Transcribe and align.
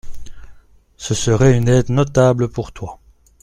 Ce 0.97 1.13
serait 1.13 1.55
une 1.55 1.67
aide 1.67 1.91
notable 1.91 2.49
pour 2.49 2.71
toi. 2.71 2.97